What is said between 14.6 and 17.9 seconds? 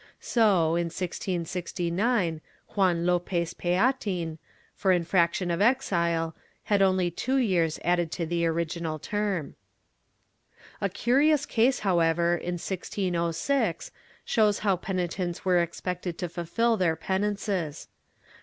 how penitents were expected to fulfil their penances.